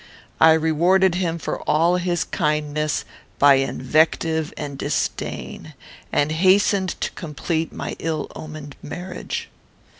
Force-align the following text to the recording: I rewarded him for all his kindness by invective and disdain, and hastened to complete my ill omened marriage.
I 0.39 0.53
rewarded 0.53 1.13
him 1.13 1.37
for 1.37 1.61
all 1.69 1.97
his 1.97 2.23
kindness 2.23 3.05
by 3.37 3.53
invective 3.61 4.51
and 4.57 4.75
disdain, 4.75 5.75
and 6.11 6.31
hastened 6.31 6.99
to 7.01 7.11
complete 7.11 7.71
my 7.71 7.95
ill 7.99 8.27
omened 8.35 8.77
marriage. 8.81 9.47